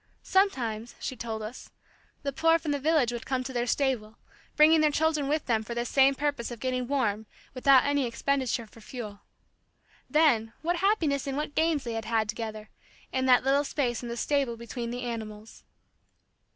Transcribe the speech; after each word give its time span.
Sometimes, 0.23 0.95
she 0.99 1.15
told 1.15 1.43
us, 1.43 1.69
the 2.23 2.33
poor 2.33 2.57
from 2.57 2.71
the 2.71 2.79
village 2.79 3.11
would 3.11 3.23
come 3.27 3.43
to 3.43 3.53
their 3.53 3.67
stable, 3.67 4.17
bringing 4.55 4.81
their 4.81 4.89
children 4.89 5.27
with 5.27 5.45
them 5.45 5.61
for 5.61 5.75
this 5.75 5.89
same 5.89 6.15
purpose 6.15 6.49
of 6.49 6.59
getting 6.59 6.87
warm 6.87 7.27
without 7.53 7.83
any 7.83 8.07
expenditure 8.07 8.65
for 8.65 8.81
fuel. 8.81 9.19
Then, 10.09 10.53
what 10.63 10.77
happiness 10.77 11.27
and 11.27 11.37
what 11.37 11.53
games 11.53 11.83
they 11.83 11.93
had 12.03 12.27
together, 12.27 12.71
in 13.13 13.27
that 13.27 13.43
little 13.43 13.63
space 13.63 14.01
in 14.01 14.09
the 14.09 14.17
stable 14.17 14.57
between 14.57 14.89
the 14.89 15.03
animals! 15.03 15.63